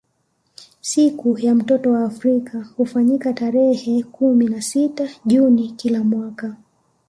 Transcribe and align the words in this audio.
Siku 0.81 1.39
ya 1.39 1.55
mtoto 1.55 1.91
wa 1.91 2.03
Afrika 2.05 2.67
hufanyika 2.77 3.33
tarehe 3.33 4.03
kumi 4.03 4.45
na 4.45 4.61
sita 4.61 5.09
juni 5.25 5.69
kila 5.71 6.03
mwaka 6.03 6.55